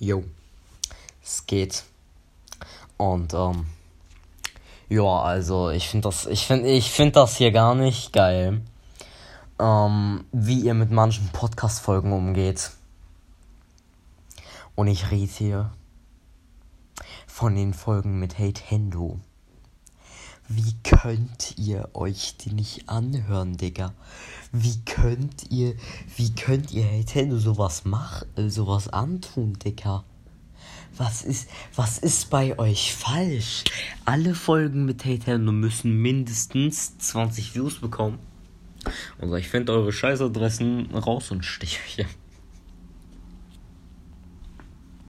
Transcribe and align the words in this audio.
Jo, 0.00 0.24
es 1.22 1.46
geht. 1.46 1.84
Und, 2.96 3.34
ähm, 3.34 3.66
ja, 4.88 5.02
also 5.02 5.70
ich 5.70 5.88
finde 5.88 6.08
das, 6.08 6.26
ich 6.26 6.46
finde, 6.46 6.68
ich 6.68 6.90
finde 6.90 7.12
das 7.12 7.36
hier 7.36 7.50
gar 7.50 7.74
nicht 7.74 8.12
geil, 8.12 8.62
ähm, 9.58 10.24
wie 10.32 10.60
ihr 10.60 10.74
mit 10.74 10.90
manchen 10.90 11.28
Podcast-Folgen 11.28 12.12
umgeht. 12.12 12.70
Und 14.74 14.86
ich 14.86 15.10
rede 15.10 15.32
hier 15.32 15.72
von 17.26 17.54
den 17.54 17.74
Folgen 17.74 18.18
mit 18.18 18.38
Hate 18.38 18.62
Hendo. 18.64 19.18
Wie 20.50 20.72
könnt 20.82 21.58
ihr 21.58 21.90
euch 21.92 22.38
die 22.38 22.54
nicht 22.54 22.88
anhören, 22.88 23.58
Digga? 23.58 23.92
Wie 24.50 24.80
könnt 24.86 25.50
ihr, 25.50 25.74
wie 26.16 26.34
könnt 26.34 26.72
ihr 26.72 26.86
Nintendo 26.86 27.38
sowas 27.38 27.84
machen, 27.84 28.26
äh, 28.36 28.48
sowas 28.48 28.88
antun, 28.88 29.58
Digga? 29.58 30.04
Was 30.96 31.22
ist, 31.22 31.50
was 31.76 31.98
ist 31.98 32.30
bei 32.30 32.58
euch 32.58 32.94
falsch? 32.94 33.64
Alle 34.06 34.34
Folgen 34.34 34.86
mit 34.86 35.04
Nintendo 35.04 35.52
müssen 35.52 36.00
mindestens 36.00 36.96
20 36.96 37.54
Views 37.54 37.78
bekommen. 37.78 38.18
Also 39.18 39.36
ich 39.36 39.48
finde 39.48 39.74
eure 39.74 39.92
Scheißadressen 39.92 40.94
raus 40.94 41.30
und 41.30 41.44
stich 41.44 41.78
euch. 41.98 42.06